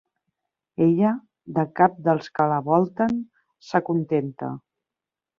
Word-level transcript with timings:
Ella, 0.85 1.09
de 1.57 1.65
cap 1.79 1.99
dels 2.07 2.29
que 2.39 2.47
la 2.53 2.57
volten 2.69 3.13
s'acontenta. 3.69 4.49